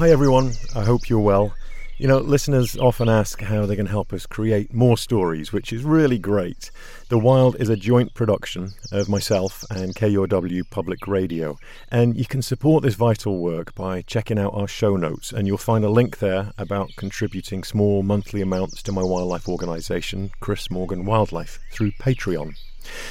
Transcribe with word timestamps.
Hi, 0.00 0.08
everyone. 0.08 0.52
I 0.74 0.82
hope 0.82 1.10
you're 1.10 1.20
well. 1.20 1.52
You 1.98 2.08
know, 2.08 2.20
listeners 2.20 2.74
often 2.74 3.10
ask 3.10 3.42
how 3.42 3.66
they 3.66 3.76
can 3.76 3.84
help 3.84 4.14
us 4.14 4.24
create 4.24 4.72
more 4.72 4.96
stories, 4.96 5.52
which 5.52 5.74
is 5.74 5.84
really 5.84 6.18
great. 6.18 6.70
The 7.10 7.18
Wild 7.18 7.56
is 7.60 7.68
a 7.68 7.76
joint 7.76 8.14
production 8.14 8.70
of 8.92 9.10
myself 9.10 9.62
and 9.68 9.94
KUOW 9.94 10.70
Public 10.70 11.06
Radio, 11.06 11.58
and 11.92 12.16
you 12.16 12.24
can 12.24 12.40
support 12.40 12.82
this 12.82 12.94
vital 12.94 13.40
work 13.40 13.74
by 13.74 14.00
checking 14.00 14.38
out 14.38 14.54
our 14.54 14.66
show 14.66 14.96
notes, 14.96 15.32
and 15.34 15.46
you'll 15.46 15.58
find 15.58 15.84
a 15.84 15.90
link 15.90 16.16
there 16.16 16.52
about 16.56 16.96
contributing 16.96 17.62
small 17.62 18.02
monthly 18.02 18.40
amounts 18.40 18.82
to 18.84 18.92
my 18.92 19.02
wildlife 19.02 19.50
organisation, 19.50 20.30
Chris 20.40 20.70
Morgan 20.70 21.04
Wildlife, 21.04 21.58
through 21.72 21.92
Patreon. 22.00 22.54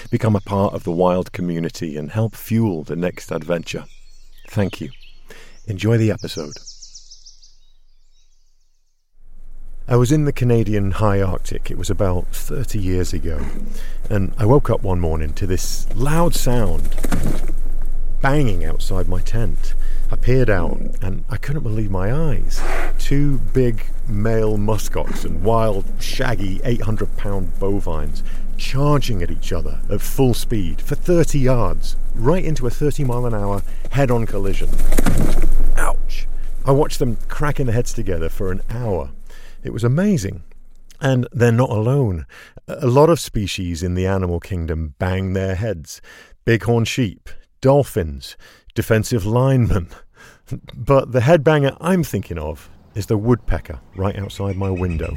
Become 0.10 0.36
a 0.36 0.42
part 0.42 0.74
of 0.74 0.86
the 0.86 0.92
wild 0.92 1.34
community 1.34 1.98
and 1.98 2.10
help 2.10 2.34
fuel 2.34 2.84
the 2.84 2.96
next 2.96 3.32
adventure. 3.32 3.86
Thank 4.48 4.82
you. 4.82 4.90
Enjoy 5.68 5.96
the 5.96 6.10
episode. 6.10 6.54
I 9.92 9.96
was 9.96 10.12
in 10.12 10.26
the 10.26 10.32
Canadian 10.32 10.92
high 10.92 11.20
Arctic. 11.20 11.72
It 11.72 11.78
was 11.80 11.90
about 11.90 12.28
30 12.28 12.78
years 12.78 13.12
ago. 13.12 13.44
And 14.08 14.36
I 14.38 14.46
woke 14.46 14.70
up 14.70 14.84
one 14.84 15.00
morning 15.00 15.34
to 15.34 15.48
this 15.48 15.88
loud 15.96 16.36
sound 16.36 16.96
banging 18.22 18.64
outside 18.64 19.08
my 19.08 19.20
tent. 19.22 19.74
I 20.12 20.16
peered 20.16 20.48
out 20.48 20.78
and 21.02 21.26
I 21.28 21.38
couldn't 21.38 21.64
believe 21.64 21.90
my 21.90 22.14
eyes. 22.14 22.62
Two 23.00 23.40
big 23.40 23.84
male 24.08 24.60
muskox 24.60 25.26
and 25.26 25.44
wild, 25.44 25.86
shaggy 26.00 26.62
800 26.64 27.18
pound 27.18 27.58
bovines 27.58 28.22
charging 28.58 29.24
at 29.24 29.32
each 29.32 29.52
other 29.52 29.80
at 29.90 30.02
full 30.02 30.36
speed 30.36 30.84
for 30.84 30.94
30 30.94 31.40
yards, 31.40 31.96
right 32.14 32.46
into 32.46 32.68
a 32.68 32.70
30 32.70 33.06
mile 33.06 33.26
an 33.26 33.34
hour 33.34 33.64
head 33.90 34.12
on 34.12 34.28
collision. 34.28 34.70
Ouch! 35.78 36.28
I 36.64 36.74
watched 36.74 37.00
them 37.00 37.18
cracking 37.28 37.66
their 37.66 37.74
heads 37.74 37.92
together 37.92 38.30
for 38.30 38.52
an 38.52 38.62
hour 38.70 39.10
it 39.64 39.74
was 39.74 39.84
amazing. 39.84 40.44
And 41.02 41.28
they're 41.32 41.52
not 41.52 41.70
alone. 41.70 42.26
A 42.68 42.88
lot 42.88 43.10
of 43.10 43.20
species 43.20 43.84
in 43.84 43.96
the 43.96 44.06
animal 44.06 44.40
kingdom 44.40 44.96
bang 45.00 45.34
their 45.34 45.56
heads 45.56 46.02
bighorn 46.46 46.84
sheep, 46.84 47.30
dolphins, 47.62 48.36
defensive 48.74 49.26
linemen. 49.26 49.90
But 50.74 51.12
the 51.12 51.20
headbanger 51.20 51.78
I'm 51.80 52.04
thinking 52.04 52.40
of 52.40 52.72
is 52.96 53.06
the 53.06 53.20
woodpecker 53.20 53.80
right 53.96 54.18
outside 54.18 54.56
my 54.56 54.72
window. 54.72 55.14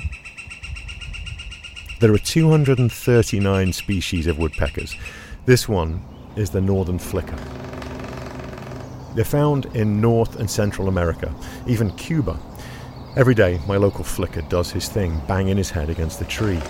There 2.01 2.13
are 2.13 2.19
239 2.19 3.73
species 3.73 4.27
of 4.27 4.39
woodpeckers. 4.39 4.95
This 5.47 5.69
one 5.69 6.05
is 6.37 6.51
the 6.51 6.61
northern 6.61 6.98
flicker. 6.98 7.39
They're 9.15 9.25
found 9.25 9.67
in 9.75 10.01
North 10.01 10.37
and 10.39 10.51
Central 10.51 10.89
America, 10.89 11.35
even 11.67 11.91
Cuba, 11.93 12.39
Every 13.14 13.34
day, 13.34 13.60
my 13.68 13.77
local 13.77 14.05
flicker 14.05 14.41
does 14.41 14.70
his 14.70 14.88
thing, 14.88 15.20
banging 15.28 15.58
his 15.58 15.68
head 15.68 15.91
against 15.91 16.18
the 16.18 16.24
tree, 16.24 16.62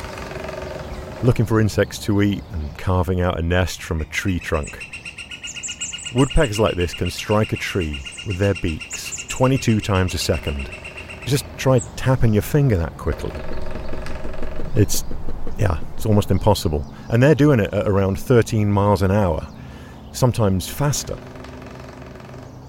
looking 1.22 1.46
for 1.46 1.60
insects 1.60 1.98
to 2.00 2.20
eat 2.20 2.42
and 2.52 2.76
carving 2.76 3.20
out 3.20 3.38
a 3.38 3.42
nest 3.42 3.80
from 3.80 4.00
a 4.00 4.04
tree 4.06 4.40
trunk. 4.40 4.88
Woodpeckers 6.16 6.58
like 6.58 6.74
this 6.74 6.94
can 6.94 7.12
strike 7.12 7.52
a 7.52 7.56
tree 7.56 8.02
with 8.26 8.38
their 8.38 8.54
beaks 8.54 9.24
22 9.28 9.80
times 9.80 10.14
a 10.14 10.18
second. 10.18 10.68
Just 11.26 11.44
try 11.58 11.78
tapping 11.94 12.32
your 12.32 12.42
finger 12.42 12.76
that 12.76 12.98
quickly. 12.98 13.30
It's, 14.74 15.04
yeah, 15.58 15.78
it's 15.94 16.06
almost 16.06 16.32
impossible. 16.32 16.84
And 17.08 17.22
they're 17.22 17.36
doing 17.36 17.60
it 17.60 17.72
at 17.72 17.86
around 17.86 18.18
13 18.18 18.68
miles 18.68 19.02
an 19.02 19.12
hour, 19.12 19.46
sometimes 20.10 20.68
faster. 20.68 21.16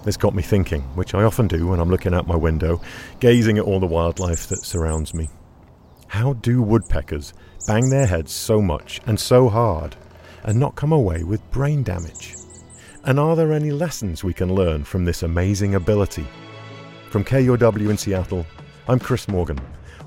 This 0.04 0.18
got 0.18 0.36
me 0.36 0.44
thinking, 0.44 0.82
which 0.96 1.16
I 1.16 1.24
often 1.24 1.48
do 1.48 1.68
when 1.68 1.80
I'm 1.80 1.90
looking 1.90 2.14
out 2.14 2.28
my 2.28 2.36
window, 2.36 2.82
gazing 3.22 3.58
at 3.58 3.64
all 3.64 3.80
the 3.80 3.86
wildlife 3.86 4.48
that 4.48 4.66
surrounds 4.66 5.14
me. 5.14 5.30
How 6.08 6.34
do 6.34 6.62
woodpeckers 6.62 7.34
bang 7.68 7.90
their 7.90 8.06
heads 8.06 8.34
so 8.34 8.62
much 8.62 9.00
and 9.08 9.18
so 9.18 9.48
hard 9.48 9.96
and 10.44 10.60
not 10.60 10.76
come 10.76 10.92
away 10.92 11.24
with 11.24 11.50
brain 11.52 11.84
damage? 11.84 12.36
And 13.06 13.18
are 13.18 13.38
there 13.38 13.54
any 13.54 13.72
lessons 13.72 14.26
we 14.26 14.34
can 14.34 14.54
learn 14.54 14.84
from 14.84 15.06
this 15.06 15.24
amazing 15.24 15.76
ability? 15.76 16.28
From 17.10 17.24
KUOW 17.24 17.90
in 17.90 17.98
Seattle, 17.98 18.46
I'm 18.90 19.00
Chris 19.00 19.30
Morgan. 19.30 19.60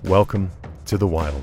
Welcome 0.04 0.50
to 0.84 0.98
the 0.98 1.06
wild. 1.06 1.42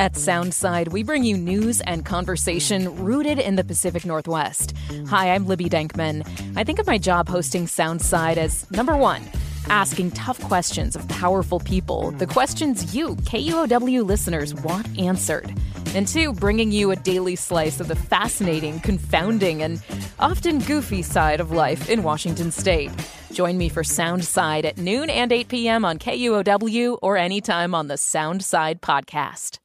At 0.00 0.14
Soundside, 0.14 0.92
we 0.92 1.02
bring 1.02 1.24
you 1.24 1.36
news 1.36 1.82
and 1.82 2.06
conversation 2.06 3.04
rooted 3.04 3.38
in 3.38 3.56
the 3.56 3.62
Pacific 3.62 4.06
Northwest. 4.06 4.72
Hi, 5.08 5.34
I'm 5.34 5.46
Libby 5.46 5.68
Denkman. 5.68 6.26
I 6.56 6.64
think 6.64 6.78
of 6.78 6.86
my 6.86 6.96
job 6.96 7.28
hosting 7.28 7.66
Soundside 7.66 8.38
as 8.38 8.64
number 8.70 8.96
one, 8.96 9.22
asking 9.68 10.12
tough 10.12 10.40
questions 10.40 10.96
of 10.96 11.06
powerful 11.08 11.60
people, 11.60 12.12
the 12.12 12.26
questions 12.26 12.94
you, 12.94 13.14
KUOW 13.14 14.02
listeners, 14.02 14.54
want 14.54 14.88
answered. 14.98 15.54
And 15.94 16.08
two, 16.08 16.32
bringing 16.32 16.72
you 16.72 16.92
a 16.92 16.96
daily 16.96 17.36
slice 17.36 17.78
of 17.78 17.88
the 17.88 17.94
fascinating, 17.94 18.80
confounding, 18.80 19.62
and 19.62 19.82
often 20.18 20.60
goofy 20.60 21.02
side 21.02 21.40
of 21.40 21.52
life 21.52 21.90
in 21.90 22.02
Washington 22.02 22.50
state. 22.50 22.90
Join 23.34 23.58
me 23.58 23.68
for 23.68 23.82
Soundside 23.82 24.64
at 24.64 24.78
noon 24.78 25.10
and 25.10 25.30
8 25.30 25.48
p.m. 25.48 25.84
on 25.84 25.98
KUOW 25.98 26.98
or 27.02 27.18
anytime 27.18 27.74
on 27.74 27.88
the 27.88 27.96
Soundside 27.96 28.80
podcast. 28.80 29.59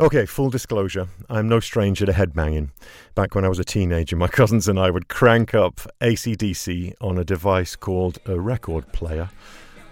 Okay, 0.00 0.26
full 0.26 0.48
disclosure, 0.48 1.08
I'm 1.28 1.48
no 1.48 1.58
stranger 1.58 2.06
to 2.06 2.12
headbanging. 2.12 2.70
Back 3.16 3.34
when 3.34 3.44
I 3.44 3.48
was 3.48 3.58
a 3.58 3.64
teenager, 3.64 4.14
my 4.14 4.28
cousins 4.38 4.68
and 4.68 4.78
I 4.78 4.90
would 4.90 5.08
crank 5.08 5.56
up 5.56 5.80
ACDC 6.00 6.94
on 7.00 7.18
a 7.18 7.24
device 7.24 7.74
called 7.74 8.20
a 8.24 8.38
record 8.38 8.92
player, 8.92 9.28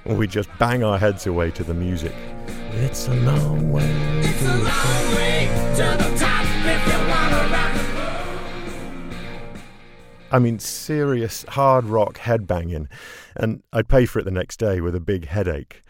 or 0.05 0.15
we'd 0.15 0.31
just 0.31 0.49
bang 0.61 0.85
our 0.85 0.97
heads 0.97 1.27
away 1.27 1.51
to 1.51 1.65
the 1.65 1.75
music. 1.75 2.15
It's 2.75 3.09
a 3.09 3.15
long 3.15 3.73
way 3.73 3.83
to, 3.83 4.49
long 4.49 5.17
way 5.17 5.51
to 5.75 5.97
the 5.99 6.17
top 6.17 6.47
if 6.65 6.87
you 6.87 6.99
wanna 7.09 7.49
rock 7.51 7.73
I 10.31 10.39
mean, 10.39 10.61
serious 10.61 11.45
hard 11.49 11.85
rock 11.87 12.19
headbanging, 12.19 12.87
and 13.35 13.65
I'd 13.73 13.89
pay 13.89 14.07
for 14.07 14.21
it 14.21 14.25
the 14.25 14.31
next 14.31 14.61
day 14.61 14.81
with 14.81 14.95
a 14.95 15.01
big 15.01 15.27
headache. 15.27 15.83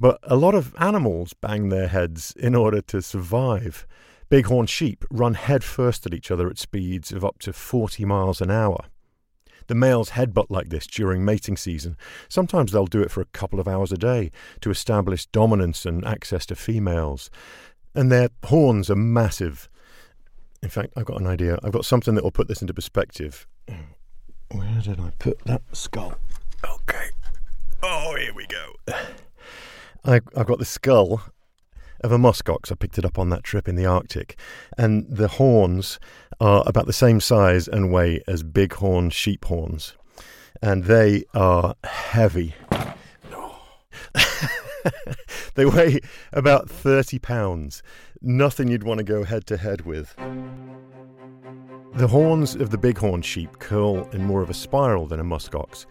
But 0.00 0.18
a 0.22 0.34
lot 0.34 0.54
of 0.54 0.74
animals 0.78 1.34
bang 1.34 1.68
their 1.68 1.88
heads 1.88 2.32
in 2.38 2.54
order 2.54 2.80
to 2.80 3.02
survive. 3.02 3.86
Bighorn 4.30 4.66
sheep 4.66 5.04
run 5.10 5.34
headfirst 5.34 6.06
at 6.06 6.14
each 6.14 6.30
other 6.30 6.48
at 6.48 6.58
speeds 6.58 7.12
of 7.12 7.22
up 7.22 7.38
to 7.40 7.52
40 7.52 8.06
miles 8.06 8.40
an 8.40 8.50
hour. 8.50 8.86
The 9.66 9.74
males 9.74 10.10
headbutt 10.10 10.46
like 10.48 10.70
this 10.70 10.86
during 10.86 11.22
mating 11.24 11.58
season. 11.58 11.98
Sometimes 12.30 12.72
they'll 12.72 12.86
do 12.86 13.02
it 13.02 13.10
for 13.10 13.20
a 13.20 13.26
couple 13.26 13.60
of 13.60 13.68
hours 13.68 13.92
a 13.92 13.98
day 13.98 14.30
to 14.62 14.70
establish 14.70 15.26
dominance 15.26 15.84
and 15.84 16.04
access 16.04 16.46
to 16.46 16.56
females. 16.56 17.30
And 17.94 18.10
their 18.10 18.30
horns 18.44 18.88
are 18.88 18.96
massive. 18.96 19.68
In 20.62 20.70
fact, 20.70 20.94
I've 20.96 21.04
got 21.04 21.20
an 21.20 21.26
idea. 21.26 21.58
I've 21.62 21.72
got 21.72 21.84
something 21.84 22.14
that 22.14 22.24
will 22.24 22.30
put 22.30 22.48
this 22.48 22.62
into 22.62 22.72
perspective. 22.74 23.46
Where 24.50 24.80
did 24.82 24.98
I 24.98 25.12
put 25.18 25.44
that 25.44 25.62
skull? 25.72 26.14
Okay. 26.64 27.08
Oh, 27.82 28.16
here 28.16 28.32
we 28.32 28.46
go. 28.46 28.94
I, 30.04 30.20
have 30.36 30.46
got 30.46 30.58
the 30.58 30.64
skull 30.64 31.22
of 32.02 32.12
a 32.12 32.18
muskox. 32.18 32.72
I 32.72 32.74
picked 32.74 32.98
it 32.98 33.04
up 33.04 33.18
on 33.18 33.28
that 33.30 33.44
trip 33.44 33.68
in 33.68 33.76
the 33.76 33.86
Arctic. 33.86 34.38
And 34.78 35.06
the 35.08 35.28
horns 35.28 35.98
are 36.40 36.62
about 36.66 36.86
the 36.86 36.92
same 36.92 37.20
size 37.20 37.68
and 37.68 37.92
weight 37.92 38.22
as 38.26 38.42
bighorn 38.42 39.10
sheep 39.10 39.44
horns. 39.44 39.94
And 40.62 40.84
they 40.84 41.24
are 41.34 41.74
heavy. 41.84 42.54
they 45.54 45.66
weigh 45.66 46.00
about 46.32 46.70
30 46.70 47.18
pounds. 47.18 47.82
Nothing 48.22 48.68
you'd 48.68 48.84
want 48.84 48.98
to 48.98 49.04
go 49.04 49.24
head 49.24 49.46
to 49.46 49.56
head 49.56 49.82
with. 49.82 50.14
The 51.94 52.06
horns 52.06 52.54
of 52.54 52.70
the 52.70 52.78
bighorn 52.78 53.22
sheep 53.22 53.58
curl 53.58 54.08
in 54.12 54.24
more 54.24 54.42
of 54.42 54.50
a 54.50 54.54
spiral 54.54 55.06
than 55.06 55.20
a 55.20 55.24
muskox, 55.24 55.86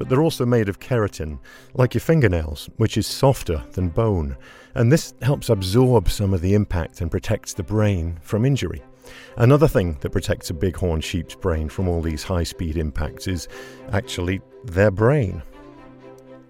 but 0.00 0.08
they're 0.08 0.22
also 0.22 0.46
made 0.46 0.70
of 0.70 0.80
keratin, 0.80 1.38
like 1.74 1.92
your 1.92 2.00
fingernails, 2.00 2.70
which 2.78 2.96
is 2.96 3.06
softer 3.06 3.62
than 3.72 3.90
bone, 3.90 4.34
and 4.74 4.90
this 4.90 5.12
helps 5.20 5.50
absorb 5.50 6.08
some 6.08 6.32
of 6.32 6.40
the 6.40 6.54
impact 6.54 7.02
and 7.02 7.10
protects 7.10 7.52
the 7.52 7.62
brain 7.62 8.18
from 8.22 8.46
injury. 8.46 8.82
Another 9.36 9.68
thing 9.68 9.98
that 10.00 10.08
protects 10.08 10.48
a 10.48 10.54
bighorn 10.54 11.02
sheep's 11.02 11.34
brain 11.34 11.68
from 11.68 11.86
all 11.86 12.00
these 12.00 12.22
high 12.22 12.44
speed 12.44 12.78
impacts 12.78 13.28
is 13.28 13.46
actually 13.92 14.40
their 14.64 14.90
brain. 14.90 15.42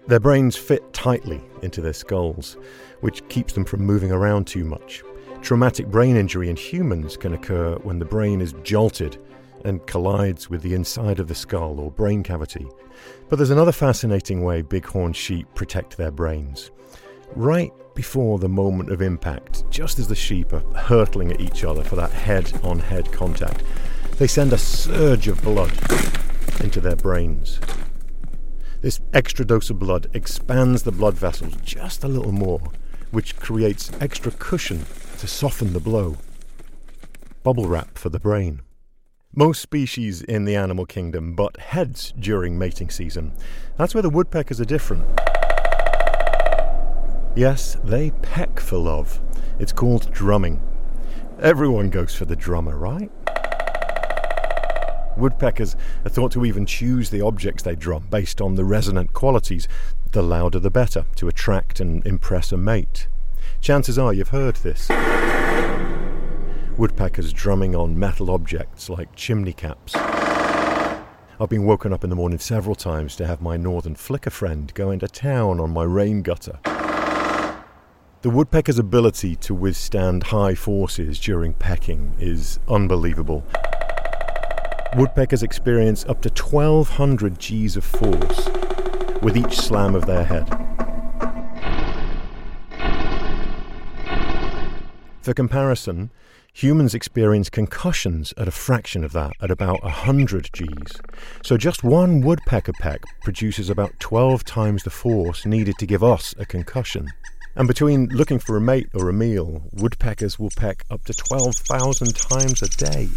Their 0.07 0.21
brains 0.21 0.55
fit 0.55 0.93
tightly 0.93 1.41
into 1.61 1.81
their 1.81 1.91
skulls, 1.91 2.55
which 3.01 3.27
keeps 3.27 3.51
them 3.51 3.65
from 3.65 3.81
moving 3.81 4.13
around 4.13 4.47
too 4.47 4.63
much. 4.63 5.03
Traumatic 5.41 5.87
brain 5.87 6.15
injury 6.15 6.49
in 6.49 6.55
humans 6.55 7.17
can 7.17 7.33
occur 7.33 7.75
when 7.79 7.99
the 7.99 8.05
brain 8.05 8.39
is 8.39 8.53
jolted 8.63 9.17
and 9.65 9.85
collides 9.87 10.49
with 10.49 10.61
the 10.61 10.73
inside 10.73 11.19
of 11.19 11.27
the 11.27 11.35
skull 11.35 11.79
or 11.79 11.91
brain 11.91 12.23
cavity. 12.23 12.67
But 13.29 13.37
there's 13.37 13.49
another 13.49 13.71
fascinating 13.71 14.43
way 14.43 14.61
bighorn 14.61 15.13
sheep 15.13 15.47
protect 15.55 15.97
their 15.97 16.11
brains. 16.11 16.71
Right 17.35 17.71
before 17.95 18.39
the 18.39 18.49
moment 18.49 18.91
of 18.91 19.01
impact, 19.01 19.69
just 19.69 19.99
as 19.99 20.07
the 20.07 20.15
sheep 20.15 20.53
are 20.53 20.59
hurtling 20.75 21.31
at 21.31 21.41
each 21.41 21.63
other 21.63 21.83
for 21.83 21.95
that 21.95 22.11
head 22.11 22.51
on 22.63 22.79
head 22.79 23.11
contact, 23.11 23.63
they 24.17 24.27
send 24.27 24.53
a 24.53 24.57
surge 24.57 25.27
of 25.27 25.41
blood 25.41 25.71
into 26.61 26.81
their 26.81 26.95
brains. 26.95 27.59
This 28.81 28.99
extra 29.13 29.45
dose 29.45 29.69
of 29.69 29.79
blood 29.79 30.09
expands 30.13 30.83
the 30.83 30.91
blood 30.91 31.15
vessels 31.15 31.55
just 31.63 32.03
a 32.03 32.07
little 32.07 32.31
more, 32.31 32.61
which 33.11 33.37
creates 33.37 33.91
extra 33.99 34.31
cushion 34.31 34.85
to 35.19 35.27
soften 35.27 35.73
the 35.73 35.79
blow. 35.79 36.17
Bubble 37.43 37.67
wrap 37.67 37.97
for 37.97 38.09
the 38.09 38.19
brain. 38.19 38.61
Most 39.33 39.61
species 39.61 40.21
in 40.21 40.43
the 40.43 40.57
animal 40.57 40.85
kingdom 40.85 41.35
butt 41.35 41.55
heads 41.55 42.13
during 42.19 42.59
mating 42.59 42.89
season. 42.89 43.31
That's 43.77 43.93
where 43.93 44.01
the 44.01 44.09
woodpeckers 44.09 44.59
are 44.59 44.65
different. 44.65 45.07
Yes, 47.33 47.77
they 47.81 48.11
peck 48.21 48.59
for 48.59 48.77
love. 48.77 49.21
It's 49.57 49.71
called 49.71 50.11
drumming. 50.11 50.61
Everyone 51.39 51.89
goes 51.89 52.13
for 52.13 52.25
the 52.25 52.35
drummer, 52.35 52.77
right? 52.77 53.09
Woodpeckers 55.15 55.77
are 56.03 56.09
thought 56.09 56.33
to 56.33 56.43
even 56.43 56.65
choose 56.65 57.09
the 57.09 57.21
objects 57.21 57.63
they 57.63 57.75
drum 57.75 58.07
based 58.09 58.41
on 58.41 58.55
the 58.55 58.65
resonant 58.65 59.13
qualities. 59.13 59.65
The 60.11 60.21
louder 60.21 60.59
the 60.59 60.69
better, 60.69 61.05
to 61.15 61.29
attract 61.29 61.79
and 61.79 62.05
impress 62.05 62.51
a 62.51 62.57
mate. 62.57 63.07
Chances 63.61 63.97
are 63.97 64.13
you've 64.13 64.29
heard 64.29 64.57
this. 64.57 64.89
Woodpeckers 66.77 67.33
drumming 67.33 67.75
on 67.75 67.99
metal 67.99 68.31
objects 68.31 68.89
like 68.89 69.13
chimney 69.15 69.53
caps. 69.53 69.93
I've 69.95 71.49
been 71.49 71.65
woken 71.65 71.91
up 71.91 72.03
in 72.03 72.09
the 72.09 72.15
morning 72.15 72.39
several 72.39 72.75
times 72.75 73.15
to 73.17 73.27
have 73.27 73.41
my 73.41 73.57
northern 73.57 73.95
flicker 73.95 74.29
friend 74.29 74.73
go 74.73 74.89
into 74.89 75.07
town 75.07 75.59
on 75.59 75.71
my 75.71 75.83
rain 75.83 76.21
gutter. 76.21 76.59
The 78.21 78.29
woodpecker's 78.29 78.79
ability 78.79 79.35
to 79.37 79.53
withstand 79.53 80.23
high 80.23 80.55
forces 80.55 81.19
during 81.19 81.53
pecking 81.53 82.15
is 82.19 82.59
unbelievable. 82.67 83.43
Woodpeckers 84.95 85.43
experience 85.43 86.05
up 86.05 86.21
to 86.21 86.29
1200 86.29 87.37
Gs 87.37 87.75
of 87.75 87.83
force 87.83 88.49
with 89.21 89.35
each 89.35 89.57
slam 89.57 89.93
of 89.93 90.05
their 90.05 90.23
head. 90.23 90.47
For 95.21 95.33
comparison, 95.33 96.11
humans 96.53 96.93
experience 96.93 97.49
concussions 97.49 98.33
at 98.37 98.47
a 98.47 98.51
fraction 98.51 99.03
of 99.03 99.13
that, 99.13 99.33
at 99.41 99.51
about 99.51 99.81
100 99.83 100.51
Gs. 100.51 100.91
So 101.43 101.57
just 101.57 101.83
one 101.83 102.21
woodpecker 102.21 102.73
peck 102.73 103.01
produces 103.21 103.69
about 103.69 103.99
12 103.99 104.43
times 104.43 104.83
the 104.83 104.89
force 104.89 105.45
needed 105.45 105.77
to 105.79 105.85
give 105.85 106.03
us 106.03 106.35
a 106.37 106.45
concussion. 106.45 107.07
And 107.55 107.67
between 107.67 108.07
looking 108.09 108.39
for 108.39 108.55
a 108.55 108.61
mate 108.61 108.89
or 108.93 109.09
a 109.09 109.13
meal, 109.13 109.63
woodpeckers 109.73 110.39
will 110.39 110.51
peck 110.55 110.85
up 110.89 111.03
to 111.05 111.13
12,000 111.13 112.15
times 112.15 112.61
a 112.61 112.69
day. 112.69 113.09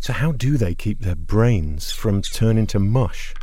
So, 0.00 0.14
how 0.14 0.32
do 0.32 0.56
they 0.56 0.74
keep 0.74 1.00
their 1.00 1.14
brains 1.14 1.92
from 1.92 2.22
turning 2.22 2.66
to 2.68 2.78
mush? 2.78 3.34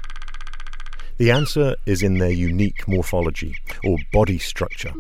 The 1.17 1.31
answer 1.31 1.75
is 1.87 2.03
in 2.03 2.19
their 2.19 2.31
unique 2.31 2.87
morphology, 2.87 3.55
or 3.83 3.97
body 4.13 4.37
structure. 4.37 4.93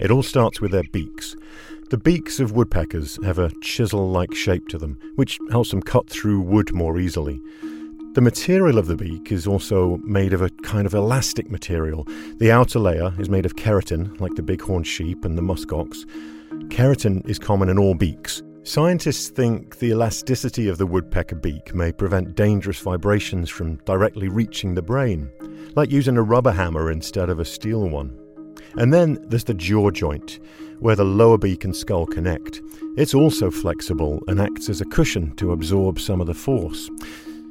It 0.00 0.10
all 0.10 0.22
starts 0.22 0.58
with 0.58 0.70
their 0.70 0.84
beaks. 0.84 1.36
The 1.90 1.98
beaks 1.98 2.40
of 2.40 2.52
woodpeckers 2.52 3.22
have 3.22 3.38
a 3.38 3.52
chisel 3.60 4.10
like 4.10 4.34
shape 4.34 4.68
to 4.68 4.78
them, 4.78 4.98
which 5.16 5.38
helps 5.50 5.70
them 5.70 5.82
cut 5.82 6.08
through 6.08 6.40
wood 6.40 6.72
more 6.72 6.98
easily. 6.98 7.38
The 8.14 8.22
material 8.22 8.78
of 8.78 8.86
the 8.86 8.96
beak 8.96 9.30
is 9.30 9.46
also 9.46 9.98
made 9.98 10.32
of 10.32 10.40
a 10.40 10.48
kind 10.62 10.86
of 10.86 10.94
elastic 10.94 11.50
material. 11.50 12.08
The 12.38 12.50
outer 12.50 12.78
layer 12.78 13.12
is 13.18 13.28
made 13.28 13.44
of 13.44 13.56
keratin, 13.56 14.18
like 14.18 14.34
the 14.34 14.42
bighorn 14.42 14.84
sheep 14.84 15.26
and 15.26 15.36
the 15.36 15.42
muskox. 15.42 16.06
Keratin 16.70 17.28
is 17.28 17.38
common 17.38 17.68
in 17.68 17.78
all 17.78 17.94
beaks. 17.94 18.42
Scientists 18.66 19.28
think 19.28 19.78
the 19.78 19.90
elasticity 19.90 20.66
of 20.66 20.76
the 20.76 20.86
woodpecker 20.86 21.36
beak 21.36 21.72
may 21.72 21.92
prevent 21.92 22.34
dangerous 22.34 22.80
vibrations 22.80 23.48
from 23.48 23.76
directly 23.84 24.28
reaching 24.28 24.74
the 24.74 24.82
brain, 24.82 25.30
like 25.76 25.92
using 25.92 26.16
a 26.16 26.22
rubber 26.22 26.50
hammer 26.50 26.90
instead 26.90 27.30
of 27.30 27.38
a 27.38 27.44
steel 27.44 27.88
one. 27.88 28.12
And 28.76 28.92
then 28.92 29.24
there's 29.28 29.44
the 29.44 29.54
jaw 29.54 29.92
joint, 29.92 30.40
where 30.80 30.96
the 30.96 31.04
lower 31.04 31.38
beak 31.38 31.62
and 31.62 31.76
skull 31.76 32.06
connect. 32.06 32.60
It's 32.96 33.14
also 33.14 33.52
flexible 33.52 34.20
and 34.26 34.40
acts 34.40 34.68
as 34.68 34.80
a 34.80 34.86
cushion 34.86 35.36
to 35.36 35.52
absorb 35.52 36.00
some 36.00 36.20
of 36.20 36.26
the 36.26 36.34
force. 36.34 36.90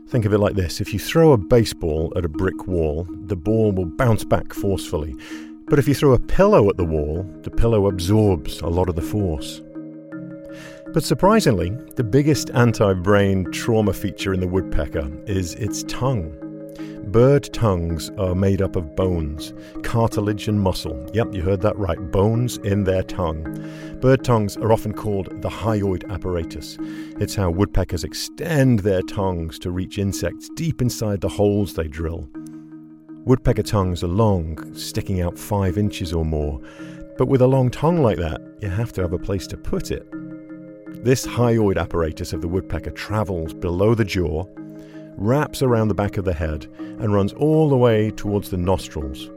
Think 0.09 0.25
of 0.25 0.33
it 0.33 0.39
like 0.39 0.55
this 0.55 0.81
if 0.81 0.91
you 0.91 0.99
throw 0.99 1.31
a 1.31 1.37
baseball 1.37 2.11
at 2.17 2.25
a 2.25 2.29
brick 2.29 2.67
wall, 2.67 3.07
the 3.27 3.37
ball 3.37 3.71
will 3.71 3.85
bounce 3.85 4.25
back 4.25 4.51
forcefully. 4.51 5.15
But 5.67 5.79
if 5.79 5.87
you 5.87 5.95
throw 5.95 6.11
a 6.11 6.19
pillow 6.19 6.69
at 6.69 6.75
the 6.75 6.83
wall, 6.83 7.23
the 7.43 7.51
pillow 7.51 7.87
absorbs 7.87 8.59
a 8.59 8.67
lot 8.67 8.89
of 8.89 8.95
the 8.95 9.01
force. 9.01 9.61
But 10.95 11.03
surprisingly, 11.03 11.71
the 11.97 12.05
biggest 12.05 12.51
anti 12.51 12.93
brain 12.93 13.51
trauma 13.51 13.91
feature 13.91 14.33
in 14.33 14.39
the 14.39 14.47
woodpecker 14.47 15.11
is 15.25 15.53
its 15.55 15.83
tongue. 15.89 16.33
Bird 17.07 17.51
tongues 17.51 18.11
are 18.17 18.33
made 18.33 18.61
up 18.61 18.77
of 18.77 18.95
bones, 18.95 19.53
cartilage, 19.83 20.47
and 20.47 20.61
muscle. 20.61 21.05
Yep, 21.13 21.33
you 21.33 21.41
heard 21.41 21.59
that 21.63 21.77
right, 21.77 21.99
bones 22.13 22.59
in 22.59 22.85
their 22.85 23.03
tongue. 23.03 23.43
Bird 23.99 24.23
tongues 24.23 24.55
are 24.55 24.71
often 24.71 24.93
called 24.93 25.41
the 25.41 25.49
hyoid 25.49 26.09
apparatus. 26.09 26.77
It's 27.19 27.35
how 27.35 27.51
woodpeckers 27.51 28.05
extend 28.05 28.79
their 28.79 29.01
tongues 29.01 29.59
to 29.59 29.71
reach 29.71 29.97
insects 29.97 30.49
deep 30.55 30.81
inside 30.81 31.19
the 31.19 31.27
holes 31.27 31.73
they 31.73 31.89
drill. 31.89 32.29
Woodpecker 33.25 33.63
tongues 33.63 34.01
are 34.01 34.07
long, 34.07 34.73
sticking 34.73 35.19
out 35.19 35.37
five 35.37 35.77
inches 35.77 36.13
or 36.13 36.23
more, 36.23 36.61
but 37.17 37.27
with 37.27 37.41
a 37.41 37.47
long 37.47 37.69
tongue 37.69 38.01
like 38.01 38.17
that, 38.17 38.39
you 38.61 38.69
have 38.69 38.93
to 38.93 39.01
have 39.01 39.11
a 39.11 39.19
place 39.19 39.45
to 39.47 39.57
put 39.57 39.91
it. 39.91 40.07
This 41.03 41.25
hyoid 41.25 41.77
apparatus 41.77 42.33
of 42.33 42.41
the 42.41 42.47
woodpecker 42.47 42.91
travels 42.91 43.53
below 43.53 43.93
the 43.95 44.05
jaw 44.05 44.45
wraps 45.17 45.61
around 45.61 45.87
the 45.87 45.95
back 45.95 46.17
of 46.17 46.25
the 46.25 46.33
head, 46.33 46.67
and 46.77 47.13
runs 47.13 47.33
all 47.33 47.69
the 47.69 47.77
way 47.77 48.11
towards 48.11 48.49
the 48.49 48.57
nostrils. 48.57 49.29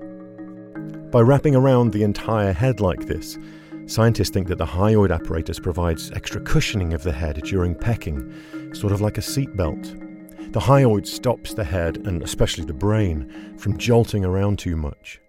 By 1.10 1.20
wrapping 1.20 1.54
around 1.54 1.92
the 1.92 2.02
entire 2.02 2.52
head 2.52 2.80
like 2.80 3.06
this, 3.06 3.38
scientists 3.86 4.30
think 4.30 4.48
that 4.48 4.58
the 4.58 4.66
hyoid 4.66 5.12
apparatus 5.12 5.58
provides 5.58 6.10
extra 6.12 6.40
cushioning 6.40 6.94
of 6.94 7.02
the 7.02 7.12
head 7.12 7.40
during 7.44 7.74
pecking, 7.74 8.32
sort 8.74 8.92
of 8.92 9.00
like 9.00 9.18
a 9.18 9.22
seatbelt. 9.22 10.52
The 10.52 10.60
hyoid 10.60 11.06
stops 11.06 11.54
the 11.54 11.64
head, 11.64 11.98
and 12.06 12.22
especially 12.22 12.64
the 12.64 12.72
brain, 12.74 13.56
from 13.58 13.78
jolting 13.78 14.24
around 14.24 14.58
too 14.58 14.76
much. 14.76 15.20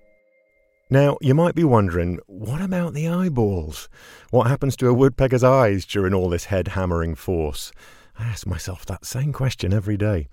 Now, 0.92 1.20
you 1.22 1.36
might 1.36 1.54
be 1.54 1.64
wondering, 1.64 2.18
what 2.26 2.62
about 2.62 2.96
the 2.96 3.08
eyeballs? 3.08 3.90
What 4.32 4.48
happens 4.48 4.76
to 4.78 4.88
a 4.88 4.94
woodpecker's 4.94 5.44
eyes 5.44 5.86
during 5.86 6.16
all 6.16 6.30
this 6.30 6.46
head 6.46 6.70
hammering 6.70 7.14
force? 7.14 7.72
I 8.18 8.24
ask 8.24 8.48
myself 8.48 8.88
that 8.88 9.06
same 9.06 9.32
question 9.32 9.72
every 9.72 9.98
day. 9.98 10.30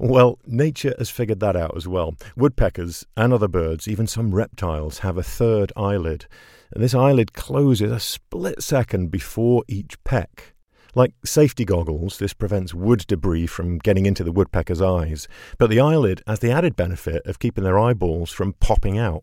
Well, 0.00 0.40
nature 0.44 0.96
has 0.98 1.10
figured 1.10 1.38
that 1.40 1.54
out 1.54 1.76
as 1.76 1.86
well. 1.86 2.16
Woodpeckers 2.36 3.06
and 3.16 3.32
other 3.32 3.46
birds, 3.46 3.86
even 3.86 4.08
some 4.08 4.34
reptiles, 4.34 4.98
have 4.98 5.16
a 5.16 5.22
third 5.22 5.72
eyelid. 5.76 6.26
And 6.72 6.82
this 6.82 6.94
eyelid 6.94 7.32
closes 7.32 7.92
a 7.92 8.00
split 8.00 8.64
second 8.64 9.12
before 9.12 9.62
each 9.68 10.02
peck. 10.02 10.54
Like 10.96 11.14
safety 11.24 11.64
goggles, 11.64 12.18
this 12.18 12.34
prevents 12.34 12.74
wood 12.74 13.04
debris 13.06 13.46
from 13.46 13.78
getting 13.78 14.06
into 14.06 14.24
the 14.24 14.32
woodpecker's 14.32 14.82
eyes, 14.82 15.28
but 15.56 15.70
the 15.70 15.78
eyelid 15.78 16.20
has 16.26 16.40
the 16.40 16.50
added 16.50 16.74
benefit 16.74 17.24
of 17.26 17.38
keeping 17.38 17.62
their 17.62 17.78
eyeballs 17.78 18.32
from 18.32 18.54
popping 18.54 18.98
out. 18.98 19.22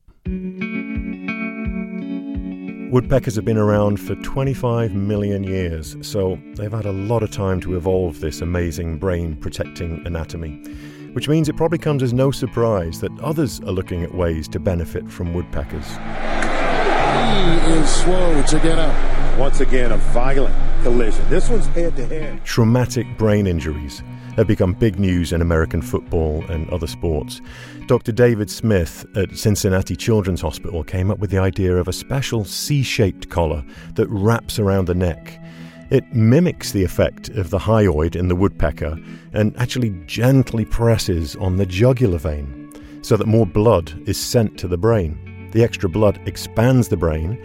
Woodpeckers 2.89 3.35
have 3.35 3.43
been 3.43 3.57
around 3.57 3.99
for 3.99 4.15
25 4.15 4.93
million 4.93 5.43
years, 5.43 5.97
so 6.01 6.39
they've 6.55 6.71
had 6.71 6.85
a 6.85 6.91
lot 6.91 7.21
of 7.21 7.31
time 7.31 7.59
to 7.61 7.75
evolve 7.75 8.21
this 8.21 8.41
amazing 8.41 8.97
brain 8.97 9.35
protecting 9.35 10.01
anatomy. 10.07 10.63
Which 11.11 11.27
means 11.27 11.49
it 11.49 11.57
probably 11.57 11.79
comes 11.79 12.01
as 12.01 12.13
no 12.13 12.31
surprise 12.31 13.01
that 13.01 13.11
others 13.19 13.59
are 13.61 13.71
looking 13.71 14.03
at 14.03 14.15
ways 14.15 14.47
to 14.49 14.59
benefit 14.59 15.11
from 15.11 15.33
woodpeckers. 15.33 15.85
He 15.87 17.73
is 17.73 17.89
slow 17.89 18.41
to 18.41 18.59
get 18.59 18.79
up. 18.79 19.37
Once 19.37 19.59
again, 19.59 19.91
a 19.91 19.97
violent 19.97 20.55
collision. 20.81 21.29
This 21.29 21.49
one's 21.49 21.67
head 21.67 21.95
to 21.97 22.05
head. 22.07 22.43
Traumatic 22.45 23.05
brain 23.17 23.47
injuries 23.47 24.01
have 24.37 24.47
become 24.47 24.73
big 24.73 24.99
news 24.99 25.33
in 25.33 25.41
American 25.41 25.81
football 25.81 26.43
and 26.49 26.69
other 26.69 26.87
sports. 26.87 27.41
Dr. 27.87 28.11
David 28.11 28.49
Smith 28.49 29.05
at 29.15 29.35
Cincinnati 29.35 29.95
Children's 29.95 30.39
Hospital 30.41 30.83
came 30.83 31.11
up 31.11 31.19
with 31.19 31.29
the 31.29 31.39
idea 31.39 31.75
of 31.75 31.87
a 31.87 31.93
special 31.93 32.45
C 32.45 32.83
shaped 32.83 33.29
collar 33.29 33.65
that 33.95 34.07
wraps 34.07 34.59
around 34.59 34.85
the 34.85 34.95
neck. 34.95 35.41
It 35.89 36.13
mimics 36.13 36.71
the 36.71 36.83
effect 36.83 37.29
of 37.29 37.49
the 37.49 37.59
hyoid 37.59 38.15
in 38.15 38.29
the 38.29 38.35
woodpecker 38.35 38.97
and 39.33 39.57
actually 39.57 39.89
gently 40.05 40.63
presses 40.63 41.35
on 41.35 41.57
the 41.57 41.65
jugular 41.65 42.17
vein 42.17 42.71
so 43.01 43.17
that 43.17 43.27
more 43.27 43.45
blood 43.45 44.01
is 44.07 44.19
sent 44.19 44.57
to 44.59 44.67
the 44.67 44.77
brain. 44.77 45.49
The 45.51 45.63
extra 45.63 45.89
blood 45.89 46.19
expands 46.25 46.87
the 46.87 46.97
brain 46.97 47.37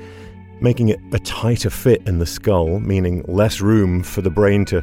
making 0.62 0.88
it 0.88 1.00
a 1.12 1.18
tighter 1.18 1.68
fit 1.70 2.06
in 2.06 2.20
the 2.20 2.26
skull, 2.26 2.78
meaning 2.78 3.24
less 3.26 3.60
room 3.60 4.02
for 4.02 4.22
the 4.22 4.30
brain 4.30 4.64
to 4.66 4.82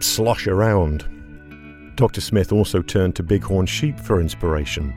slosh 0.00 0.46
around. 0.46 1.06
Dr. 1.98 2.20
Smith 2.20 2.52
also 2.52 2.80
turned 2.80 3.16
to 3.16 3.24
bighorn 3.24 3.66
sheep 3.66 3.98
for 3.98 4.20
inspiration. 4.20 4.94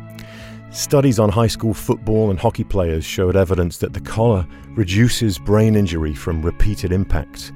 Studies 0.69 1.17
on 1.17 1.29
high 1.29 1.47
school 1.47 1.73
football 1.73 2.29
and 2.29 2.39
hockey 2.39 2.63
players 2.63 3.03
showed 3.03 3.35
evidence 3.35 3.79
that 3.79 3.93
the 3.93 3.99
collar 3.99 4.45
reduces 4.75 5.39
brain 5.39 5.75
injury 5.75 6.13
from 6.13 6.43
repeated 6.43 6.91
impacts. 6.91 7.51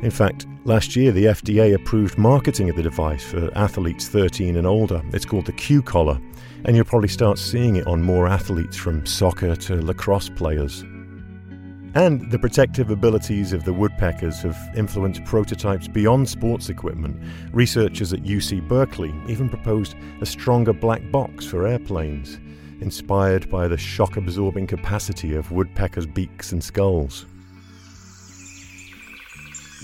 In 0.00 0.10
fact, 0.10 0.46
last 0.64 0.96
year 0.96 1.12
the 1.12 1.26
FDA 1.26 1.74
approved 1.74 2.16
marketing 2.16 2.70
of 2.70 2.76
the 2.76 2.82
device 2.82 3.22
for 3.22 3.50
athletes 3.54 4.08
13 4.08 4.56
and 4.56 4.66
older. 4.66 5.02
It's 5.12 5.26
called 5.26 5.44
the 5.44 5.52
Q 5.52 5.82
collar, 5.82 6.18
and 6.64 6.74
you'll 6.74 6.86
probably 6.86 7.08
start 7.08 7.38
seeing 7.38 7.76
it 7.76 7.86
on 7.86 8.02
more 8.02 8.26
athletes 8.26 8.78
from 8.78 9.04
soccer 9.04 9.54
to 9.56 9.82
lacrosse 9.82 10.30
players. 10.30 10.86
And 11.96 12.30
the 12.30 12.38
protective 12.38 12.90
abilities 12.90 13.54
of 13.54 13.64
the 13.64 13.72
woodpeckers 13.72 14.42
have 14.42 14.58
influenced 14.76 15.24
prototypes 15.24 15.88
beyond 15.88 16.28
sports 16.28 16.68
equipment. 16.68 17.16
Researchers 17.54 18.12
at 18.12 18.22
UC 18.22 18.68
Berkeley 18.68 19.14
even 19.26 19.48
proposed 19.48 19.94
a 20.20 20.26
stronger 20.26 20.74
black 20.74 21.00
box 21.10 21.46
for 21.46 21.66
airplanes, 21.66 22.38
inspired 22.82 23.48
by 23.48 23.66
the 23.66 23.78
shock 23.78 24.18
absorbing 24.18 24.66
capacity 24.66 25.34
of 25.34 25.50
woodpeckers' 25.52 26.04
beaks 26.04 26.52
and 26.52 26.62
skulls. 26.62 27.24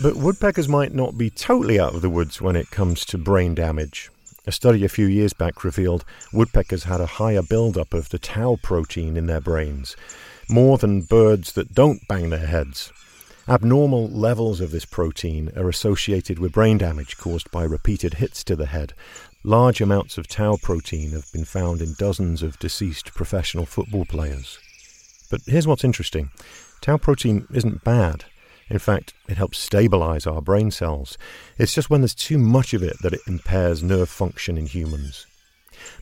But 0.02 0.16
woodpeckers 0.16 0.68
might 0.68 0.92
not 0.92 1.16
be 1.16 1.30
totally 1.30 1.80
out 1.80 1.94
of 1.94 2.02
the 2.02 2.10
woods 2.10 2.42
when 2.42 2.56
it 2.56 2.70
comes 2.70 3.06
to 3.06 3.16
brain 3.16 3.54
damage. 3.54 4.10
A 4.46 4.52
study 4.52 4.84
a 4.84 4.90
few 4.90 5.06
years 5.06 5.32
back 5.32 5.64
revealed 5.64 6.04
woodpeckers 6.30 6.84
had 6.84 7.00
a 7.00 7.06
higher 7.06 7.42
buildup 7.42 7.94
of 7.94 8.10
the 8.10 8.18
tau 8.18 8.58
protein 8.62 9.16
in 9.16 9.28
their 9.28 9.40
brains, 9.40 9.96
more 10.52 10.78
than 10.78 11.02
birds 11.02 11.52
that 11.52 11.74
don't 11.74 12.06
bang 12.06 12.30
their 12.30 12.46
heads. 12.46 12.92
Abnormal 13.48 14.08
levels 14.08 14.60
of 14.60 14.70
this 14.70 14.84
protein 14.84 15.50
are 15.56 15.68
associated 15.68 16.38
with 16.38 16.52
brain 16.52 16.78
damage 16.78 17.16
caused 17.16 17.50
by 17.50 17.64
repeated 17.64 18.14
hits 18.14 18.44
to 18.44 18.54
the 18.54 18.66
head. 18.66 18.92
Large 19.42 19.80
amounts 19.80 20.18
of 20.18 20.28
tau 20.28 20.56
protein 20.62 21.10
have 21.10 21.32
been 21.32 21.44
found 21.44 21.82
in 21.82 21.94
dozens 21.98 22.42
of 22.42 22.58
deceased 22.60 23.14
professional 23.14 23.66
football 23.66 24.04
players. 24.04 24.58
But 25.30 25.40
here's 25.46 25.66
what's 25.66 25.84
interesting 25.84 26.30
tau 26.80 26.98
protein 26.98 27.46
isn't 27.52 27.82
bad. 27.82 28.26
In 28.68 28.78
fact, 28.78 29.12
it 29.28 29.36
helps 29.36 29.58
stabilize 29.58 30.26
our 30.26 30.40
brain 30.40 30.70
cells. 30.70 31.18
It's 31.58 31.74
just 31.74 31.90
when 31.90 32.00
there's 32.00 32.14
too 32.14 32.38
much 32.38 32.74
of 32.74 32.82
it 32.82 32.96
that 33.02 33.12
it 33.12 33.20
impairs 33.26 33.82
nerve 33.82 34.08
function 34.08 34.56
in 34.56 34.66
humans. 34.66 35.26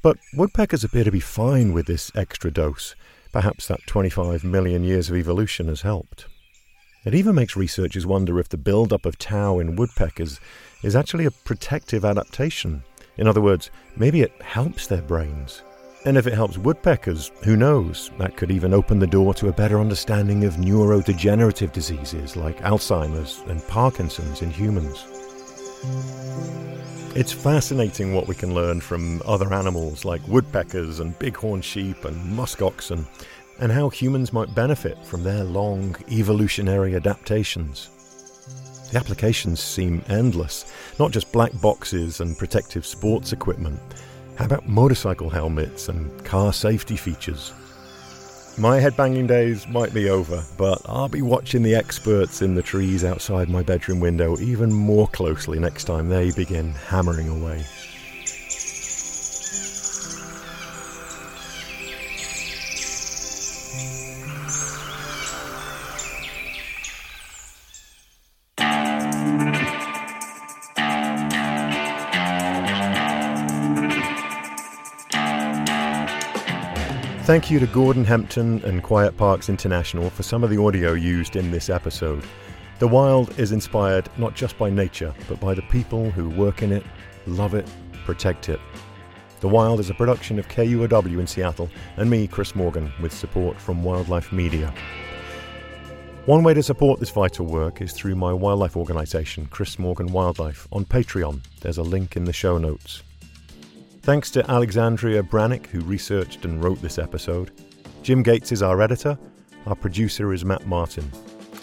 But 0.03 0.19
woodpeckers 0.35 0.85
appear 0.85 1.05
to 1.05 1.11
be 1.11 1.21
fine 1.21 1.73
with 1.73 1.87
this 1.87 2.11
extra 2.15 2.51
dose. 2.51 2.95
Perhaps 3.33 3.69
that 3.69 3.87
25 3.87 4.45
million 4.45 4.83
years 4.83 5.09
of 5.09 5.17
evolution 5.17 5.69
has 5.69 5.83
helped. 5.83 6.27
It 7.05 7.15
even 7.15 7.35
makes 7.35 7.57
researchers 7.57 8.07
wonder 8.07 8.39
if 8.39 8.49
the 8.49 8.59
build-up 8.59 9.07
of 9.07 9.19
tau 9.19 9.59
in 9.59 9.77
woodpeckers 9.77 10.39
is 10.83 10.95
actually 10.97 11.25
a 11.25 11.31
protective 11.31 12.05
adaptation. 12.05 12.83
In 13.17 13.27
other 13.27 13.41
words, 13.41 13.71
maybe 13.97 14.21
it 14.21 14.33
helps 14.43 14.87
their 14.87 15.03
brains. 15.03 15.63
And 16.05 16.17
if 16.17 16.27
it 16.27 16.35
helps 16.35 16.59
woodpeckers, 16.59 17.31
who 17.45 17.57
knows? 17.57 18.11
That 18.19 18.37
could 18.37 18.51
even 18.51 18.73
open 18.73 18.99
the 18.99 19.07
door 19.07 19.35
to 19.35 19.49
a 19.49 19.53
better 19.53 19.79
understanding 19.79 20.45
of 20.45 20.57
neurodegenerative 20.57 21.73
diseases 21.73 22.37
like 22.37 22.59
Alzheimer's 22.61 23.43
and 23.49 23.67
Parkinson's 23.69 24.43
in 24.43 24.51
humans. 24.51 25.20
It's 27.15 27.33
fascinating 27.33 28.15
what 28.15 28.29
we 28.29 28.35
can 28.35 28.55
learn 28.55 28.81
from 28.81 29.23
other 29.25 29.53
animals 29.55 30.05
like 30.05 30.27
woodpeckers 30.29 31.01
and 31.01 31.19
bighorn 31.19 31.63
sheep 31.63 32.05
and 32.05 32.37
musk 32.37 32.61
oxen, 32.61 33.07
and 33.61 33.73
how 33.73 33.89
humans 33.89 34.33
might 34.33 34.55
benefit 34.55 35.03
from 35.05 35.23
their 35.23 35.43
long 35.43 35.97
evolutionary 36.11 36.97
adaptations. 36.97 37.91
The 38.93 38.99
applications 38.99 39.61
seem 39.61 40.05
endless, 40.09 40.73
not 40.99 41.13
just 41.13 41.33
black 41.33 41.53
boxes 41.61 42.21
and 42.21 42.37
protective 42.37 42.85
sports 42.85 43.33
equipment. 43.33 43.81
How 44.37 44.47
about 44.47 44.69
motorcycle 44.69 45.31
helmets 45.31 45.89
and 45.89 46.25
car 46.25 46.53
safety 46.53 46.97
features? 46.97 47.53
My 48.61 48.79
headbanging 48.79 49.27
days 49.27 49.67
might 49.69 49.95
be 49.95 50.11
over, 50.11 50.45
but 50.59 50.83
I'll 50.85 51.09
be 51.09 51.23
watching 51.23 51.63
the 51.63 51.75
experts 51.75 52.43
in 52.43 52.55
the 52.55 52.63
trees 52.63 53.05
outside 53.05 53.49
my 53.49 53.63
bedroom 53.63 54.01
window 54.01 54.39
even 54.39 54.71
more 54.71 55.09
closely 55.09 55.59
next 55.59 55.85
time 55.85 56.11
they 56.11 56.31
begin 56.33 56.73
hammering 56.73 57.31
away. 57.31 57.65
Thank 77.31 77.49
you 77.49 77.61
to 77.61 77.67
Gordon 77.69 78.05
Hempton 78.05 78.61
and 78.65 78.83
Quiet 78.83 79.17
Parks 79.17 79.49
International 79.49 80.11
for 80.11 80.25
some 80.25 80.43
of 80.43 80.51
the 80.51 80.61
audio 80.61 80.95
used 80.95 81.37
in 81.37 81.53
this 81.53 81.71
episode. 81.71 82.25
The 82.81 82.89
Wild 82.89 83.39
is 83.39 83.53
inspired 83.53 84.09
not 84.19 84.35
just 84.35 84.59
by 84.59 84.69
nature, 84.69 85.15
but 85.29 85.39
by 85.39 85.55
the 85.55 85.63
people 85.63 86.11
who 86.11 86.29
work 86.31 86.63
in 86.63 86.73
it, 86.73 86.85
love 87.29 87.55
it, 87.55 87.73
protect 88.05 88.49
it. 88.49 88.59
The 89.39 89.49
Wild 89.49 89.79
is 89.79 89.91
a 89.91 89.95
production 89.95 90.41
of 90.41 90.49
KUOW 90.49 91.21
in 91.21 91.27
Seattle 91.29 91.71
and 91.99 92.11
me, 92.11 92.27
Chris 92.27 92.57
Morgan, 92.57 92.93
with 93.01 93.13
support 93.13 93.61
from 93.61 93.85
Wildlife 93.85 94.33
Media. 94.33 94.75
One 96.27 96.43
way 96.43 96.53
to 96.55 96.65
support 96.65 96.99
this 96.99 97.11
vital 97.11 97.47
work 97.47 97.81
is 97.81 97.93
through 97.93 98.17
my 98.17 98.33
wildlife 98.33 98.77
organisation, 98.77 99.47
Chris 99.47 99.79
Morgan 99.79 100.09
Wildlife, 100.09 100.67
on 100.73 100.85
Patreon. 100.85 101.43
There's 101.61 101.79
a 101.79 101.85
link 101.85 102.17
in 102.17 102.25
the 102.25 102.33
show 102.33 102.59
notes. 102.59 103.05
Thanks 104.11 104.33
to 104.33 104.51
Alexandria 104.51 105.23
Brannick, 105.23 105.67
who 105.67 105.83
researched 105.83 106.45
and 106.45 106.65
wrote 106.65 106.83
this 106.83 106.99
episode. 106.99 107.53
Jim 108.03 108.25
Gates 108.25 108.51
is 108.51 108.61
our 108.61 108.83
editor. 108.83 109.17
Our 109.67 109.77
producer 109.77 110.33
is 110.33 110.45
Matt 110.45 110.67
Martin. 110.67 111.09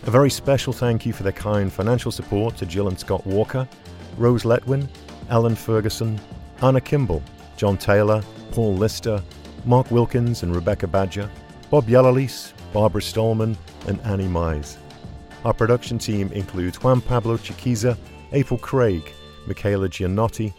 A 0.06 0.12
very 0.12 0.30
special 0.30 0.72
thank 0.72 1.06
you 1.06 1.12
for 1.12 1.24
their 1.24 1.34
kind 1.34 1.70
financial 1.70 2.10
support 2.10 2.56
to 2.56 2.66
Jill 2.66 2.88
and 2.88 2.98
Scott 2.98 3.28
Walker, 3.28 3.68
Rose 4.16 4.44
Letwin, 4.44 4.88
Ellen 5.30 5.58
Ferguson, 5.58 6.22
Anna 6.62 6.80
Kimball, 6.80 7.22
John 7.58 7.78
Taylor, 7.78 8.24
Paul 8.52 8.76
Lister, 8.76 9.22
Mark 9.66 9.92
Wilkins 9.92 10.44
and 10.44 10.56
Rebecca 10.56 10.88
Badger, 10.88 11.30
Bob 11.70 11.88
Yalalis, 11.88 12.54
Barbara 12.72 13.02
Stallman, 13.02 13.58
and 13.88 14.00
Annie 14.06 14.30
Mize. 14.30 14.78
Our 15.44 15.54
production 15.54 15.98
team 15.98 16.32
includes 16.32 16.82
Juan 16.82 17.02
Pablo 17.02 17.36
Chiquiza, 17.36 17.98
April 18.32 18.58
Craig, 18.58 19.04
Michaela 19.48 19.90
Giannotti, 19.90 20.54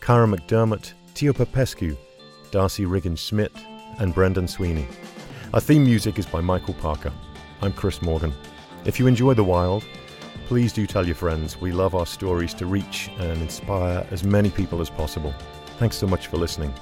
Cara 0.00 0.28
McDermott, 0.28 0.92
Tio 1.14 1.32
Popescu, 1.32 1.96
Darcy 2.50 2.86
Riggin 2.86 3.16
Schmidt, 3.16 3.52
and 3.98 4.14
Brendan 4.14 4.48
Sweeney. 4.48 4.86
Our 5.52 5.60
theme 5.60 5.84
music 5.84 6.18
is 6.18 6.24
by 6.24 6.40
Michael 6.40 6.74
Parker. 6.74 7.12
I'm 7.60 7.72
Chris 7.72 8.00
Morgan. 8.00 8.32
If 8.84 8.98
you 8.98 9.06
enjoy 9.06 9.34
The 9.34 9.44
Wild, 9.44 9.84
please 10.46 10.72
do 10.72 10.86
tell 10.86 11.04
your 11.04 11.14
friends. 11.14 11.60
We 11.60 11.70
love 11.70 11.94
our 11.94 12.06
stories 12.06 12.54
to 12.54 12.66
reach 12.66 13.10
and 13.18 13.42
inspire 13.42 14.06
as 14.10 14.24
many 14.24 14.50
people 14.50 14.80
as 14.80 14.88
possible. 14.88 15.34
Thanks 15.78 15.96
so 15.96 16.06
much 16.06 16.28
for 16.28 16.38
listening, 16.38 16.72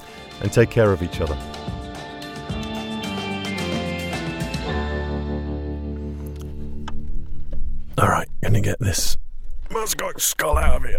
and 0.43 0.53
take 0.53 0.71
care 0.71 0.93
of 0.93 1.03
each 1.03 1.21
other. 1.21 1.37
All 7.99 8.09
right, 8.09 8.29
gonna 8.43 8.61
get 8.61 8.79
this 8.79 9.17
muskox 9.71 10.21
skull 10.21 10.57
out 10.57 10.77
of 10.77 10.89
here. 10.89 10.99